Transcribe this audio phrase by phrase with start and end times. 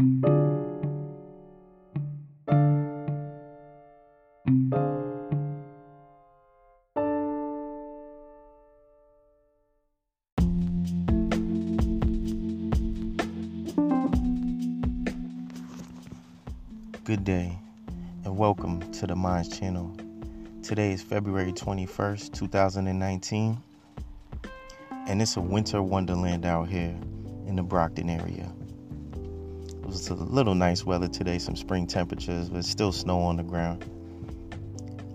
[0.00, 0.08] Good
[17.24, 17.58] day
[18.24, 19.94] and welcome to the Minds channel.
[20.62, 23.62] Today is February 21st, 2019,
[25.06, 26.96] and it's a winter wonderland out here
[27.46, 28.50] in the Brockton area.
[29.90, 33.84] Was a little nice weather today, some spring temperatures, but still snow on the ground.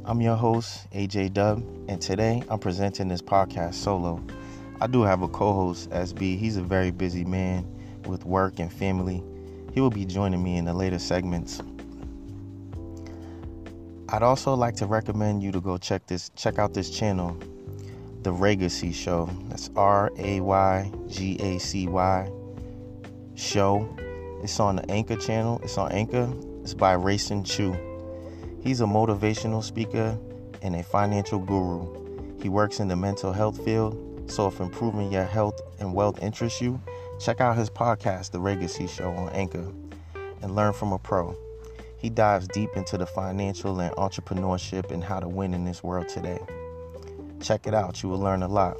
[0.04, 4.22] I'm your host, AJ Dub, and today I'm presenting this podcast solo.
[4.82, 6.38] I do have a co host, SB.
[6.38, 7.66] He's a very busy man
[8.06, 9.24] with work and family.
[9.74, 11.62] He will be joining me in the later segments
[14.10, 17.38] I'd also like to recommend you to go check this check out this channel,
[18.24, 19.30] The Raygacy Show.
[19.48, 22.30] That's R A Y G A C Y
[23.36, 23.90] show.
[24.44, 25.60] It's on the Anchor channel.
[25.64, 26.32] It's on Anchor.
[26.62, 27.76] It's by Rayson Chu.
[28.62, 30.18] He's a motivational speaker
[30.62, 32.40] and a financial guru.
[32.42, 34.02] He works in the mental health field.
[34.28, 36.82] So if improving your health and wealth interests you,
[37.20, 39.72] check out his podcast, The Raygacy Show on Anchor,
[40.42, 41.36] and learn from a pro.
[41.98, 46.08] He dives deep into the financial and entrepreneurship and how to win in this world
[46.08, 46.40] today.
[47.42, 48.78] Check it out, you will learn a lot.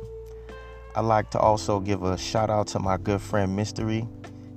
[0.96, 4.08] I'd like to also give a shout out to my good friend Mystery.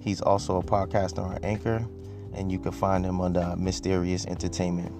[0.01, 1.87] He's also a podcaster on Anchor,
[2.35, 4.93] and you can find him under Mysterious Entertainment.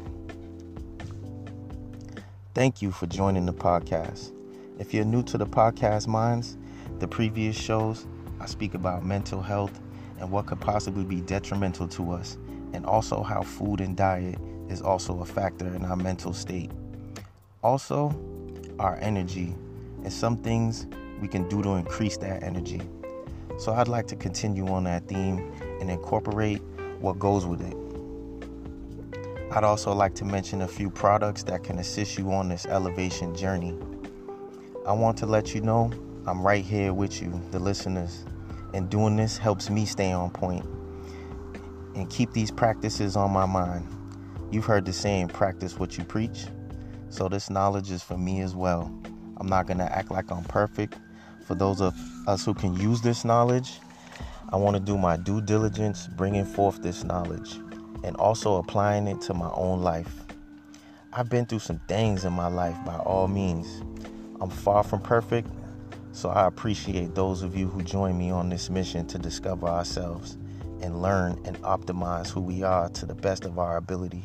[2.55, 4.33] Thank you for joining the podcast.
[4.79, 6.57] If you're new to the podcast Minds,
[6.99, 8.07] the previous shows,
[8.41, 9.81] I speak about mental health
[10.19, 12.37] and what could possibly be detrimental to us
[12.73, 16.71] and also how food and diet is also a factor in our mental state.
[17.63, 18.15] Also,
[18.79, 19.55] our energy
[20.03, 20.87] and some things
[21.21, 22.81] we can do to increase that energy.
[23.59, 26.63] So, I'd like to continue on that theme and incorporate
[27.01, 27.77] what goes with it.
[29.51, 33.35] I'd also like to mention a few products that can assist you on this elevation
[33.35, 33.77] journey.
[34.87, 35.91] I want to let you know
[36.27, 38.27] I'm right here with you, the listeners,
[38.75, 40.65] and doing this helps me stay on point
[41.95, 43.87] and keep these practices on my mind.
[44.51, 46.47] You've heard the saying, practice what you preach.
[47.09, 48.95] So this knowledge is for me as well.
[49.39, 50.99] I'm not going to act like I'm perfect.
[51.49, 51.95] For those of
[52.29, 53.81] us who can use this knowledge,
[54.51, 57.55] I want to do my due diligence bringing forth this knowledge
[58.05, 60.27] and also applying it to my own life.
[61.11, 63.81] I've been through some things in my life by all means.
[64.43, 65.49] I'm far from perfect,
[66.13, 70.37] so I appreciate those of you who join me on this mission to discover ourselves
[70.83, 74.23] and learn and optimize who we are to the best of our ability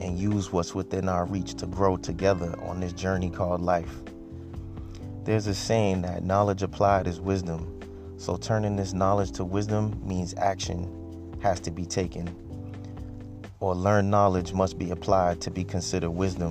[0.00, 4.02] and use what's within our reach to grow together on this journey called life.
[5.30, 7.78] There's a saying that knowledge applied is wisdom,
[8.16, 12.34] so turning this knowledge to wisdom means action has to be taken.
[13.60, 16.50] Or learned knowledge must be applied to be considered wisdom.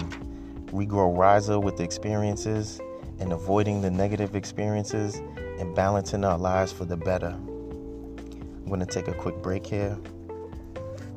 [0.72, 2.79] We grow wiser with experiences
[3.19, 5.17] and avoiding the negative experiences
[5.59, 7.35] and balancing our lives for the better.
[7.35, 9.97] I'm going to take a quick break here.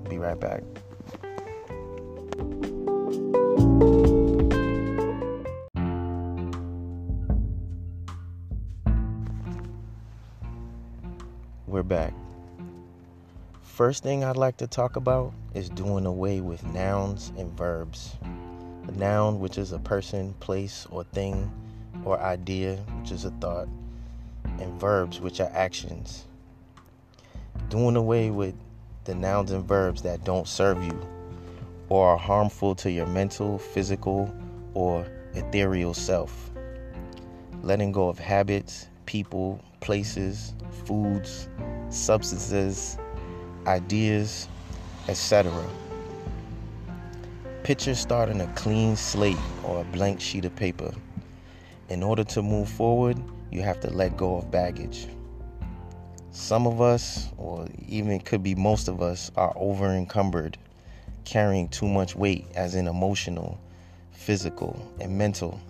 [0.09, 0.65] Be right back.
[13.73, 18.17] First thing I'd like to talk about is doing away with nouns and verbs.
[18.87, 21.51] A noun, which is a person, place, or thing,
[22.05, 23.69] or idea, which is a thought,
[24.61, 26.27] and verbs, which are actions
[27.71, 28.55] doing away with
[29.05, 31.09] the nouns and verbs that don't serve you
[31.89, 34.31] or are harmful to your mental, physical,
[34.75, 36.51] or ethereal self.
[37.63, 40.53] Letting go of habits, people, places,
[40.85, 41.49] foods,
[41.89, 42.99] substances,
[43.67, 44.49] ideas,
[45.09, 45.53] etc.
[47.63, 50.93] Picture starting a clean slate or a blank sheet of paper.
[51.89, 55.07] In order to move forward, you have to let go of baggage.
[56.31, 60.57] Some of us, or even could be most of us, are over encumbered,
[61.25, 63.61] carrying too much weight, as in emotional,
[64.13, 65.61] physical, and mental.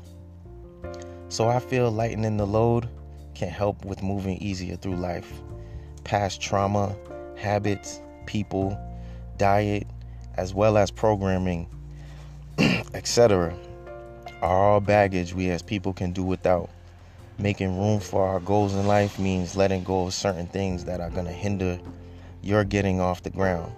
[1.28, 2.88] So I feel lightening the load
[3.34, 5.32] can help with moving easier through life.
[6.04, 6.94] Past trauma,
[7.42, 8.78] habits, people,
[9.36, 9.86] diet,
[10.36, 11.68] as well as programming,
[12.94, 13.54] etc.,
[14.40, 16.70] are all baggage we as people can do without.
[17.38, 21.10] Making room for our goals in life means letting go of certain things that are
[21.10, 21.78] going to hinder
[22.42, 23.72] your getting off the ground.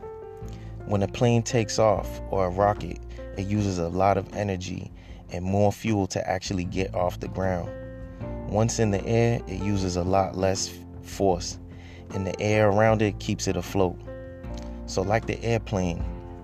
[0.86, 2.98] When a plane takes off or a rocket,
[3.38, 4.90] it uses a lot of energy
[5.30, 7.70] and more fuel to actually get off the ground.
[8.48, 10.72] Once in the air, it uses a lot less
[11.02, 11.58] force,
[12.14, 13.98] and the air around it keeps it afloat.
[14.86, 16.02] So, like the airplane,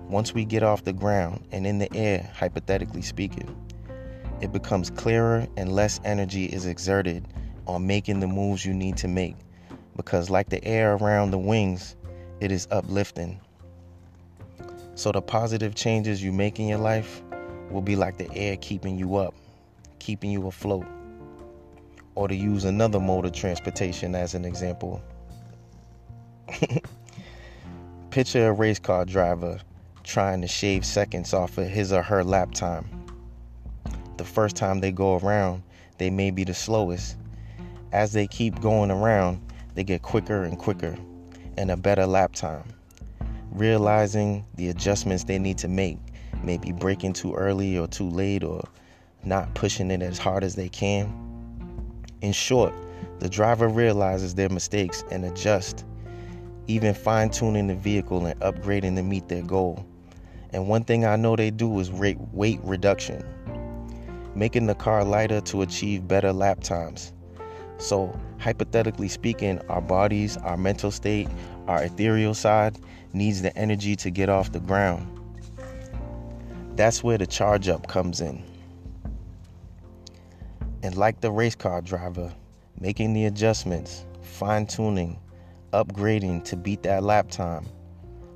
[0.09, 3.55] once we get off the ground and in the air, hypothetically speaking,
[4.41, 7.27] it becomes clearer and less energy is exerted
[7.67, 9.35] on making the moves you need to make.
[9.95, 11.95] Because, like the air around the wings,
[12.39, 13.39] it is uplifting.
[14.95, 17.23] So, the positive changes you make in your life
[17.69, 19.33] will be like the air keeping you up,
[19.99, 20.85] keeping you afloat.
[22.15, 25.01] Or to use another mode of transportation as an example,
[28.11, 29.59] picture a race car driver
[30.03, 32.85] trying to shave seconds off of his or her lap time.
[34.17, 35.63] The first time they go around,
[35.97, 37.17] they may be the slowest.
[37.91, 39.41] As they keep going around,
[39.75, 40.97] they get quicker and quicker
[41.57, 42.63] and a better lap time.
[43.51, 45.97] Realizing the adjustments they need to make,
[46.43, 48.67] maybe braking too early or too late or
[49.23, 51.13] not pushing it as hard as they can.
[52.21, 52.73] In short,
[53.19, 55.83] the driver realizes their mistakes and adjusts,
[56.67, 59.85] even fine tuning the vehicle and upgrading to meet their goal.
[60.53, 63.25] And one thing I know they do is rate weight reduction,
[64.35, 67.13] making the car lighter to achieve better lap times.
[67.77, 71.27] So, hypothetically speaking, our bodies, our mental state,
[71.67, 72.77] our ethereal side
[73.13, 75.07] needs the energy to get off the ground.
[76.75, 78.43] That's where the charge up comes in.
[80.83, 82.33] And like the race car driver,
[82.79, 85.19] making the adjustments, fine tuning,
[85.71, 87.65] upgrading to beat that lap time.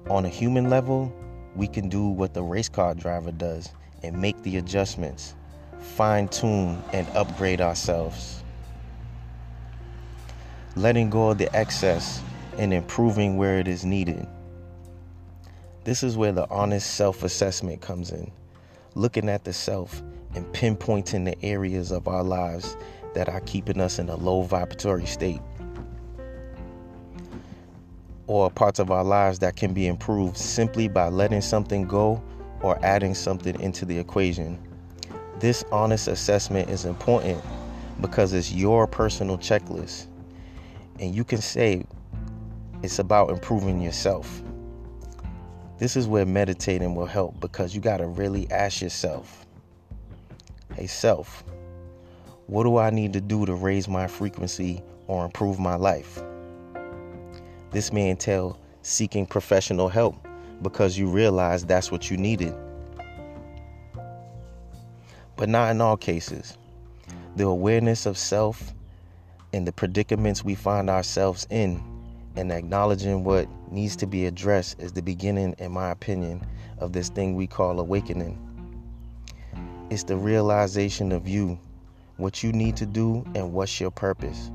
[0.09, 1.13] On a human level,
[1.55, 3.69] we can do what the race car driver does
[4.03, 5.35] and make the adjustments,
[5.79, 8.43] fine tune, and upgrade ourselves.
[10.75, 12.21] Letting go of the excess
[12.57, 14.27] and improving where it is needed.
[15.83, 18.31] This is where the honest self assessment comes in.
[18.95, 20.01] Looking at the self
[20.35, 22.75] and pinpointing the areas of our lives
[23.13, 25.41] that are keeping us in a low vibratory state
[28.27, 32.21] or parts of our lives that can be improved simply by letting something go
[32.61, 34.57] or adding something into the equation.
[35.39, 37.41] This honest assessment is important
[38.01, 40.07] because it's your personal checklist.
[40.99, 41.85] And you can say
[42.81, 44.41] it's about improving yourself.
[45.77, 49.45] This is where meditating will help because you got to really ask yourself
[50.75, 51.43] hey, self,
[52.47, 56.21] what do I need to do to raise my frequency or improve my life?
[57.75, 60.15] This may entail seeking professional help
[60.61, 62.55] because you realize that's what you needed.
[65.35, 66.57] But not in all cases.
[67.35, 68.73] The awareness of self
[69.51, 71.83] and the predicaments we find ourselves in
[72.37, 77.09] and acknowledging what needs to be addressed is the beginning, in my opinion, of this
[77.09, 78.39] thing we call awakening.
[79.89, 81.59] It's the realization of you,
[82.15, 84.49] what you need to do, and what's your purpose.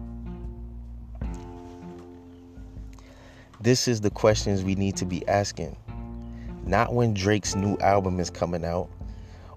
[3.63, 5.77] This is the questions we need to be asking.
[6.65, 8.89] Not when Drake's new album is coming out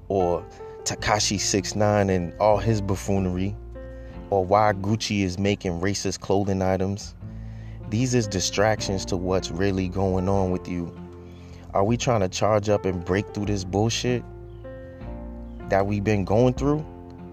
[0.10, 0.46] or
[0.84, 3.56] Tekashi 69 and all his buffoonery
[4.30, 7.16] or why Gucci is making racist clothing items.
[7.92, 10.94] These is distractions to what's really going on with you.
[11.74, 14.22] Are we trying to charge up and break through this bullshit
[15.70, 16.86] that we've been going through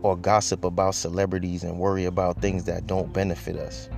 [0.02, 3.88] or gossip about celebrities and worry about things that don't benefit us?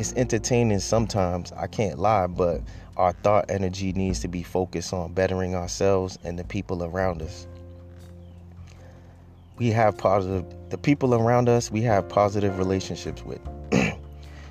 [0.00, 2.62] It's entertaining sometimes, I can't lie, but
[2.96, 7.46] our thought energy needs to be focused on bettering ourselves and the people around us.
[9.58, 13.42] We have positive, the people around us, we have positive relationships with.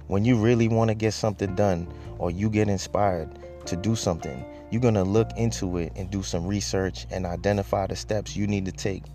[0.08, 3.32] when you really want to get something done or you get inspired
[3.66, 7.88] to do something, you're going to look into it and do some research and identify
[7.88, 9.06] the steps you need to take,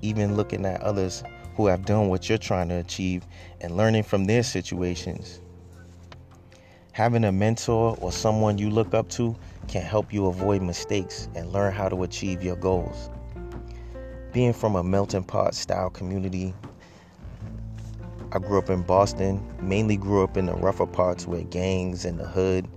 [0.00, 1.22] even looking at others
[1.54, 3.26] who have done what you're trying to achieve
[3.60, 5.42] and learning from their situations
[6.92, 9.34] Having a mentor or someone you look up to
[9.66, 13.08] can help you avoid mistakes and learn how to achieve your goals.
[14.34, 16.52] Being from a melting pot style community,
[18.32, 22.20] I grew up in Boston, mainly grew up in the rougher parts where gangs and
[22.20, 22.68] the hood,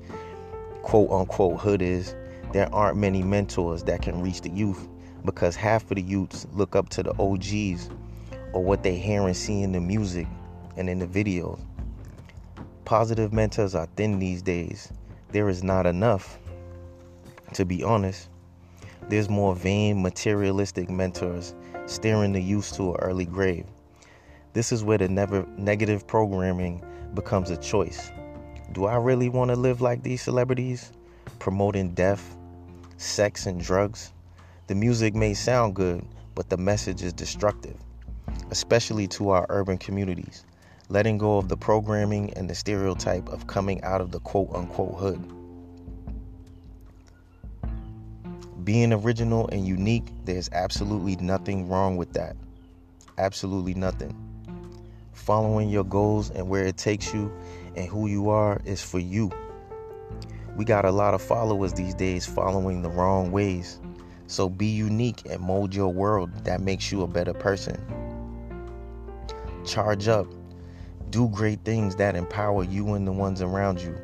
[0.82, 2.16] quote unquote, hood is.
[2.54, 4.88] There aren't many mentors that can reach the youth
[5.26, 7.90] because half of the youths look up to the OGs
[8.54, 10.28] or what they hear and see in the music
[10.78, 11.60] and in the videos.
[12.86, 14.92] Positive mentors are thin these days.
[15.32, 16.38] There is not enough,
[17.54, 18.30] to be honest.
[19.10, 21.56] There's more vain, materialistic mentors
[21.88, 23.66] steering the youth to an early grave.
[24.54, 26.84] This is where the never negative programming
[27.16, 28.12] becomes a choice.
[28.74, 30.92] Do I really want to live like these celebrities,
[31.40, 32.38] promoting death,
[32.98, 34.14] sex, and drugs?
[34.68, 37.78] The music may sound good, but the message is destructive,
[38.52, 40.46] especially to our urban communities
[40.90, 44.96] letting go of the programming and the stereotype of coming out of the quote unquote
[44.96, 45.32] hood.
[48.64, 52.36] Being original and unique, there's absolutely nothing wrong with that.
[53.18, 54.16] Absolutely nothing.
[55.14, 57.32] Following your goals and where it takes you
[57.76, 59.32] and who you are is for you.
[60.56, 63.80] We got a lot of followers these days following the wrong ways.
[64.28, 67.78] So be unique and mold your world that makes you a better person.
[69.66, 70.28] Charge up.
[71.10, 73.96] Do great things that empower you and the ones around you.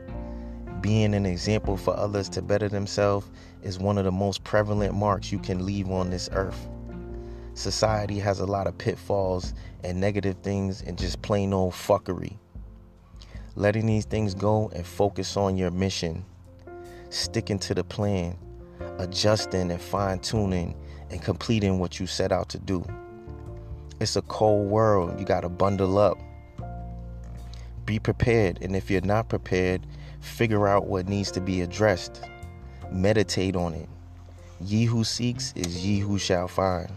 [0.82, 3.30] Being an example for others to better themselves
[3.62, 6.68] is one of the most prevalent marks you can leave on this earth.
[7.54, 9.54] Society has a lot of pitfalls
[9.84, 12.38] and negative things and just plain old fuckery.
[13.56, 16.24] Letting these things go and focus on your mission,
[17.10, 18.38] sticking to the plan,
[18.98, 20.76] adjusting and fine tuning
[21.10, 22.86] and completing what you set out to do.
[24.00, 25.20] It's a cold world.
[25.20, 26.18] You got to bundle up.
[27.92, 28.58] Be prepared.
[28.62, 29.86] And if you're not prepared,
[30.22, 32.24] figure out what needs to be addressed.
[32.90, 33.90] Meditate on it.
[34.62, 36.90] Ye who seeks is ye who shall find.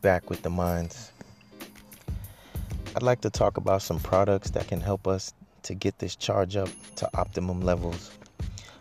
[0.00, 1.12] Back with the minds.
[2.94, 5.32] I'd like to talk about some products that can help us
[5.64, 8.10] to get this charge up to optimum levels.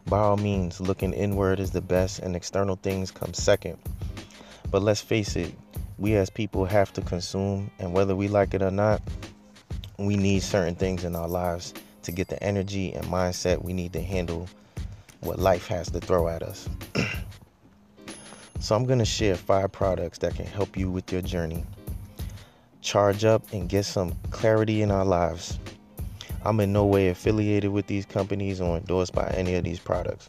[0.06, 3.78] By all means, looking inward is the best and external things come second.
[4.72, 5.54] But let's face it,
[5.98, 9.02] we as people have to consume, and whether we like it or not,
[9.98, 13.94] we need certain things in our lives to get the energy and mindset we need
[13.94, 14.48] to handle
[15.22, 16.70] what life has to throw at us.
[18.68, 21.64] So I'm going to share five products that can help you with your journey.
[22.82, 25.58] Charge up and get some clarity in our lives.
[26.44, 30.28] I'm in no way affiliated with these companies or endorsed by any of these products.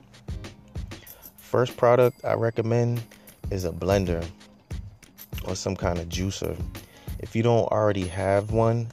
[1.37, 3.03] First product I recommend
[3.51, 4.25] is a blender
[5.45, 6.57] or some kind of juicer.
[7.19, 8.87] If you don't already have one,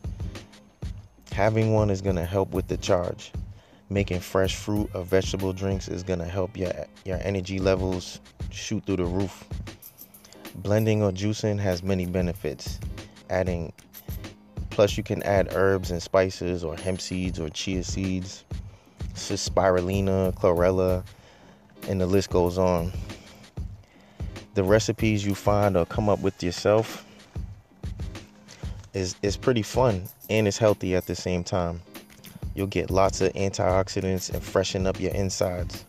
[1.31, 3.31] having one is going to help with the charge.
[3.91, 6.73] Making fresh fruit or vegetable drinks is going to help your
[7.05, 8.19] your energy levels
[8.55, 9.43] shoot through the roof.
[10.55, 12.79] Blending or juicing has many benefits.
[13.29, 13.73] Adding
[14.75, 18.43] plus you can add herbs and spices or hemp seeds or chia seeds,
[19.13, 21.01] spirulina, chlorella,
[21.87, 22.91] and the list goes on.
[24.55, 27.05] The recipes you find or come up with yourself
[28.93, 31.81] is is pretty fun and it's healthy at the same time.
[32.53, 35.85] You'll get lots of antioxidants and freshen up your insides.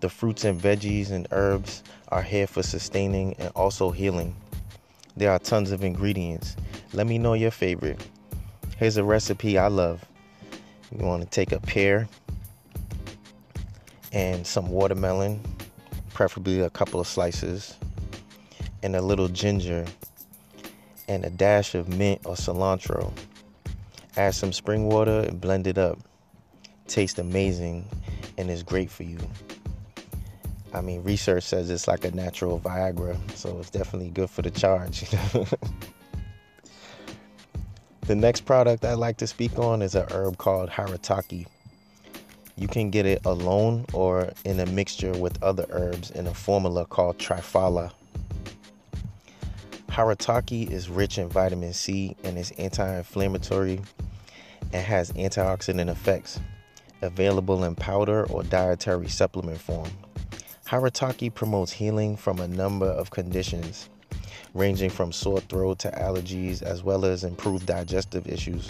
[0.00, 4.36] The fruits and veggies and herbs are here for sustaining and also healing.
[5.16, 6.54] There are tons of ingredients.
[6.92, 8.06] Let me know your favorite.
[8.76, 10.04] Here's a recipe I love.
[10.96, 12.08] You want to take a pear
[14.12, 15.40] and some watermelon,
[16.12, 17.76] preferably a couple of slices,
[18.82, 19.86] and a little ginger
[21.08, 23.12] and a dash of mint or cilantro.
[24.16, 25.98] Add some spring water and blend it up.
[26.86, 27.86] Tastes amazing
[28.36, 29.18] and is great for you.
[30.76, 34.50] I mean, research says it's like a natural Viagra, so it's definitely good for the
[34.50, 35.08] charge.
[38.02, 41.46] the next product I'd like to speak on is a herb called Haritaki.
[42.56, 46.84] You can get it alone or in a mixture with other herbs in a formula
[46.84, 47.90] called Triphala.
[49.88, 53.80] Haritaki is rich in vitamin C and is anti inflammatory
[54.74, 56.38] and has antioxidant effects,
[57.00, 59.88] available in powder or dietary supplement form.
[60.68, 63.88] Haritaki promotes healing from a number of conditions,
[64.52, 68.68] ranging from sore throat to allergies, as well as improved digestive issues.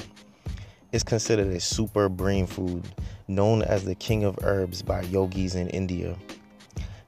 [0.93, 2.87] It's considered a super brain food,
[3.29, 6.15] known as the king of herbs by yogis in India.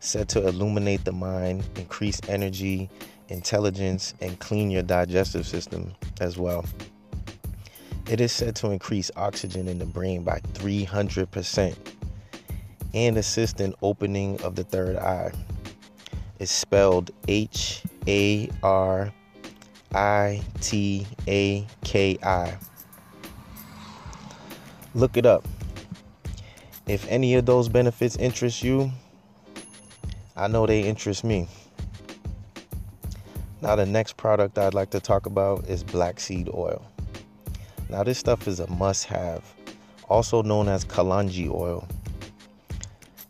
[0.01, 2.89] Said to illuminate the mind, increase energy,
[3.29, 5.93] intelligence, and clean your digestive system
[6.23, 6.65] as well.
[8.09, 11.77] It is said to increase oxygen in the brain by 300%
[12.95, 15.33] and assist in opening of the third eye.
[16.39, 19.13] It's spelled H A R
[19.95, 22.57] I T A K I.
[24.95, 25.47] Look it up.
[26.87, 28.91] If any of those benefits interest you,
[30.37, 31.49] I know they interest me.
[33.61, 36.87] Now, the next product I'd like to talk about is black seed oil.
[37.91, 39.43] Now, this stuff is a must have,
[40.09, 41.87] also known as Kalanji oil.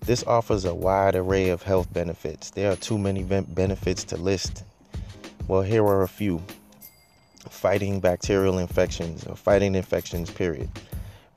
[0.08, 2.48] This offers a wide array of health benefits.
[2.48, 4.64] There are too many benefits to list.
[5.48, 6.42] Well, here are a few
[7.50, 10.70] fighting bacterial infections or fighting infections, period.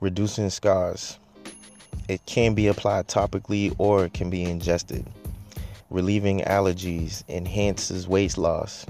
[0.00, 1.18] Reducing scars.
[2.08, 5.04] It can be applied topically or it can be ingested.
[5.90, 8.86] Relieving allergies, enhances weight loss,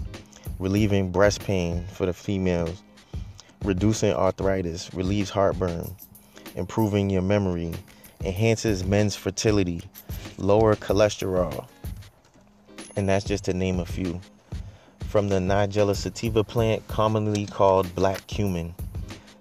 [0.60, 2.84] relieving breast pain for the females,
[3.64, 5.90] reducing arthritis, relieves heartburn,
[6.54, 7.72] improving your memory,
[8.24, 9.82] enhances men's fertility,
[10.38, 11.66] lower cholesterol.
[12.96, 14.20] And that's just to name a few.
[15.08, 18.74] From the Nigella sativa plant, commonly called black cumin.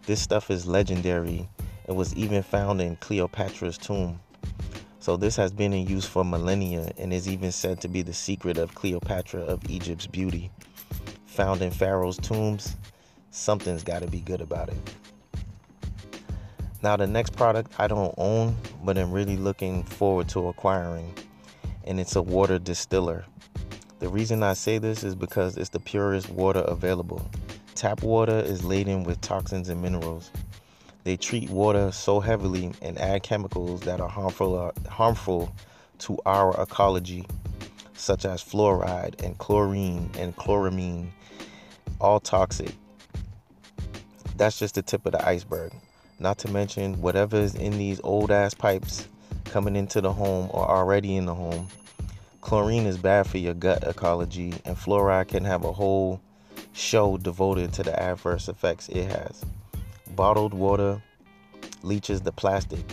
[0.05, 1.47] This stuff is legendary
[1.87, 4.19] and was even found in Cleopatra's tomb.
[4.99, 8.13] So, this has been in use for millennia and is even said to be the
[8.13, 10.51] secret of Cleopatra of Egypt's beauty.
[11.25, 12.75] Found in Pharaoh's tombs,
[13.31, 14.77] something's got to be good about it.
[16.83, 21.13] Now, the next product I don't own, but I'm really looking forward to acquiring,
[21.83, 23.23] and it's a water distiller.
[23.99, 27.23] The reason I say this is because it's the purest water available.
[27.75, 30.31] Tap water is laden with toxins and minerals.
[31.03, 35.53] They treat water so heavily and add chemicals that are harmful, uh, harmful
[35.99, 37.27] to our ecology,
[37.93, 41.09] such as fluoride and chlorine and chloramine,
[41.99, 42.73] all toxic.
[44.35, 45.73] That's just the tip of the iceberg.
[46.21, 49.07] Not to mention whatever is in these old ass pipes
[49.45, 51.67] coming into the home or already in the home.
[52.41, 56.21] Chlorine is bad for your gut ecology, and fluoride can have a whole
[56.73, 59.43] show devoted to the adverse effects it has.
[60.15, 61.01] Bottled water
[61.81, 62.85] leaches the plastic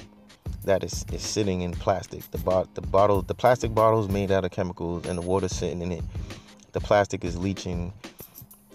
[0.65, 2.31] that is, is sitting in plastic.
[2.31, 5.49] The, bot, the bottle, the plastic bottle is made out of chemicals, and the water
[5.49, 6.05] sitting in it.
[6.73, 7.93] The plastic is leaching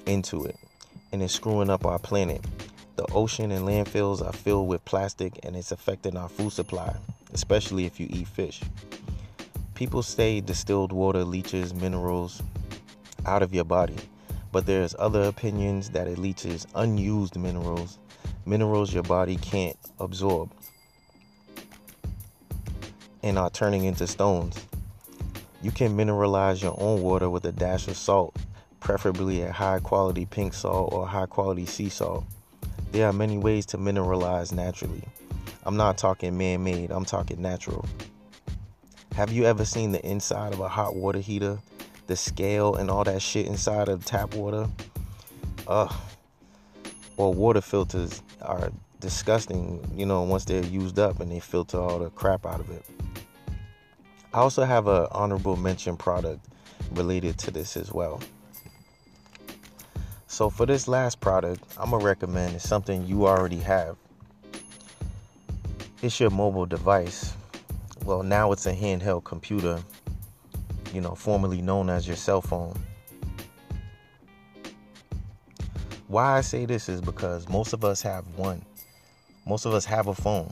[0.05, 0.57] into it,
[1.11, 2.45] and it's screwing up our planet.
[2.95, 6.95] The ocean and landfills are filled with plastic and it's affecting our food supply,
[7.33, 8.61] especially if you eat fish.
[9.73, 12.43] People say distilled water leaches minerals
[13.25, 13.97] out of your body,
[14.51, 17.97] but there's other opinions that it leaches unused minerals,
[18.45, 20.51] minerals your body can't absorb
[23.23, 24.55] and are turning into stones.
[25.63, 28.35] You can mineralize your own water with a dash of salt,
[28.81, 32.25] preferably a high quality pink salt or high quality sea salt.
[32.93, 35.01] There are many ways to mineralize naturally.
[35.63, 37.87] I'm not talking man made, I'm talking natural.
[39.15, 41.57] Have you ever seen the inside of a hot water heater?
[42.05, 44.69] The scale and all that shit inside of tap water?
[45.67, 45.91] Ugh.
[47.17, 51.97] Or water filters are disgusting, you know, once they're used up and they filter all
[51.97, 52.85] the crap out of it.
[54.35, 56.45] I also have an honorable mention product
[56.91, 58.21] related to this as well.
[60.33, 63.95] So for this last product, I'm gonna recommend is something you already have.
[66.01, 67.35] It's your mobile device.
[68.03, 69.79] Well, now it's a handheld computer,
[70.91, 72.75] you know, formerly known as your cell phone.
[76.07, 78.65] Why I say this is because most of us have one.
[79.45, 80.51] Most of us have a phone.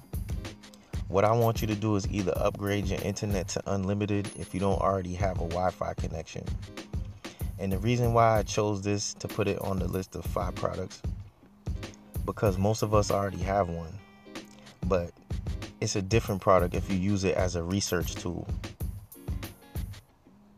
[1.08, 4.60] What I want you to do is either upgrade your internet to unlimited if you
[4.60, 6.46] don't already have a Wi Fi connection
[7.62, 10.56] and the reason why I chose this to put it on the list of five
[10.56, 11.00] products,
[12.26, 14.00] because most of us already have one,
[14.88, 15.12] but
[15.80, 18.48] it's a different product if you use it as a research tool.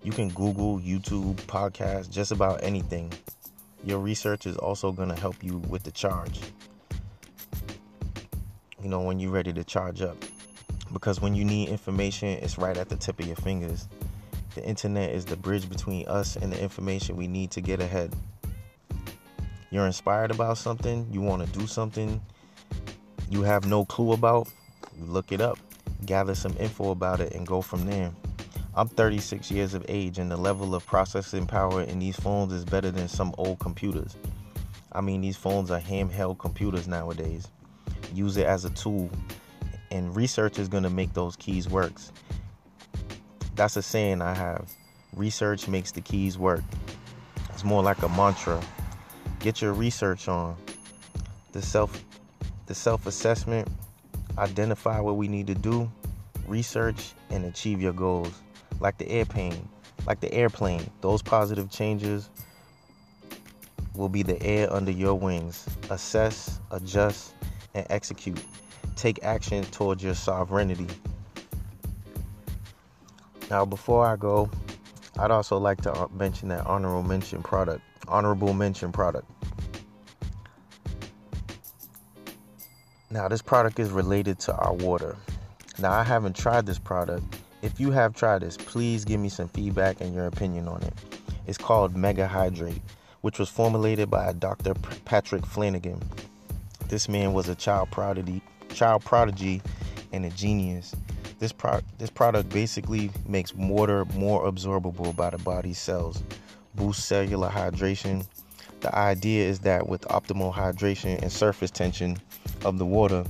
[0.01, 3.11] You can Google, YouTube, podcast, just about anything.
[3.83, 6.39] Your research is also going to help you with the charge.
[8.81, 10.15] You know, when you're ready to charge up.
[10.93, 13.89] Because when you need information, it's right at the tip of your fingers.
[14.55, 18.15] The internet is the bridge between us and the information we need to get ahead.
[19.71, 22.21] You're inspired about something, you want to do something
[23.33, 24.47] you have no clue about,
[24.95, 25.57] you look it up,
[26.05, 28.11] gather some info about it, and go from there.
[28.75, 32.63] I'm 36 years of age, and the level of processing power in these phones is
[32.63, 34.15] better than some old computers.
[34.91, 37.47] I mean, these phones are handheld computers nowadays.
[38.13, 39.09] Use it as a tool,
[39.89, 41.93] and research is going to make those keys work.
[43.55, 44.69] That's a saying I have.
[45.15, 46.63] Research makes the keys work.
[47.49, 48.61] It's more like a mantra.
[49.39, 50.55] Get your research on.
[51.51, 52.03] The self
[52.65, 53.67] the self-assessment,
[54.37, 55.91] identify what we need to do,
[56.47, 58.41] research and achieve your goals.
[58.79, 59.67] Like the airplane,
[60.07, 62.29] like the airplane, those positive changes
[63.95, 65.67] will be the air under your wings.
[65.89, 67.35] Assess, adjust,
[67.73, 68.43] and execute.
[68.95, 70.87] Take action towards your sovereignty.
[73.53, 74.49] Now, before I go,
[75.19, 77.83] I'd also like to uh, mention that honorable mention product.
[78.07, 79.29] Honorable mention product.
[83.11, 85.15] Now, this product is related to our water.
[85.77, 87.41] Now, I haven't tried this product.
[87.61, 90.95] If you have tried this, please give me some feedback and your opinion on it.
[91.45, 92.81] It's called Mega Hydrate,
[93.21, 94.73] which was formulated by Dr.
[95.05, 96.01] Patrick Flanagan.
[96.87, 99.61] This man was a child prodigy, child prodigy
[100.11, 100.95] and a genius.
[101.43, 106.23] This, pro- this product basically makes water more absorbable by the body's cells,
[106.73, 108.25] boosts cellular hydration.
[108.79, 112.17] The idea is that with optimal hydration and surface tension
[112.63, 113.25] of the water,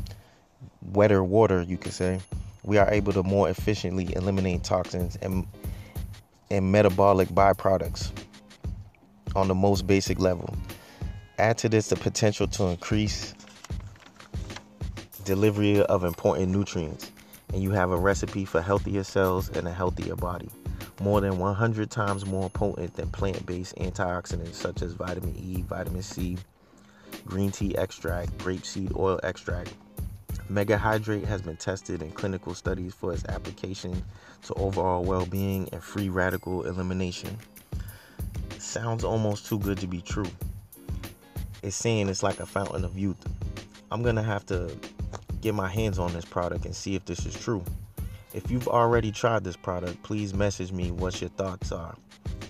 [0.92, 2.20] wetter water, you could say,
[2.62, 5.48] we are able to more efficiently eliminate toxins and,
[6.52, 8.12] and metabolic byproducts
[9.36, 10.56] on the most basic level.
[11.40, 13.34] Add to this the potential to increase
[15.26, 17.10] delivery of important nutrients,
[17.54, 20.50] and you have a recipe for healthier cells and a healthier body.
[21.00, 26.02] More than 100 times more potent than plant based antioxidants such as vitamin E, vitamin
[26.02, 26.38] C,
[27.26, 29.74] green tea extract, grapeseed oil extract.
[30.52, 34.04] Megahydrate has been tested in clinical studies for its application
[34.44, 37.38] to overall well being and free radical elimination.
[38.58, 40.30] Sounds almost too good to be true.
[41.62, 43.24] It's saying it's like a fountain of youth.
[43.92, 44.76] I'm gonna have to
[45.44, 47.62] get my hands on this product and see if this is true.
[48.34, 51.96] If you've already tried this product, please message me what your thoughts are.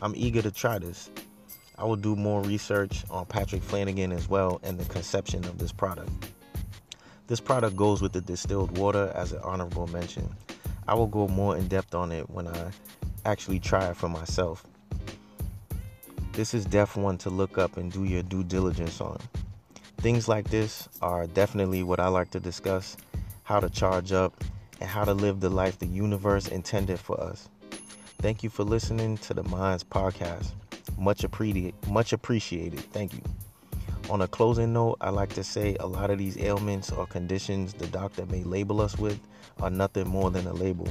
[0.04, 1.10] I'm eager to try this.
[1.80, 5.72] I will do more research on Patrick Flanagan as well and the conception of this
[5.72, 6.12] product.
[7.26, 10.30] This product goes with the distilled water as an honorable mention.
[10.88, 12.70] I will go more in depth on it when I
[13.26, 14.68] actually try it for myself.
[16.34, 19.20] This is def one to look up and do your due diligence on.
[20.04, 22.98] Things like this are definitely what I like to discuss
[23.44, 24.44] how to charge up
[24.82, 27.48] and how to live the life the universe intended for us.
[28.20, 30.52] Thank you for listening to the Minds podcast.
[30.98, 31.74] Much appreciated.
[31.88, 32.82] Much appreciated.
[32.92, 33.22] Thank you.
[34.10, 37.72] On a closing note, I like to say a lot of these ailments or conditions
[37.72, 39.22] the doctor may label us with
[39.62, 40.90] are nothing more than a label.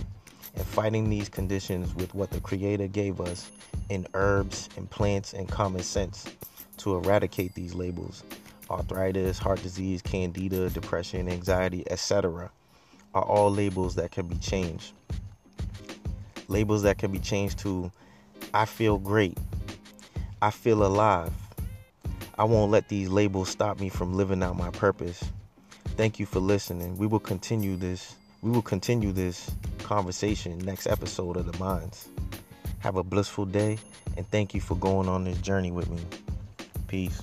[0.55, 3.51] And fighting these conditions with what the Creator gave us
[3.91, 6.25] in herbs and plants and common sense
[6.79, 8.25] to eradicate these labels
[8.71, 12.51] arthritis, heart disease, candida, depression, anxiety, etc.,
[13.15, 14.93] are all labels that can be changed.
[16.49, 17.91] Labels that can be changed to
[18.55, 19.39] I feel great,
[20.41, 21.33] I feel alive.
[22.39, 25.23] I won't let these labels stop me from living out my purpose.
[25.97, 26.97] Thank you for listening.
[26.97, 28.15] We will continue this.
[28.41, 29.51] We will continue this
[29.83, 32.09] conversation next episode of The Minds.
[32.81, 33.79] Have a blissful day
[34.17, 36.01] and thank you for going on this journey with me.
[36.89, 37.23] Peace.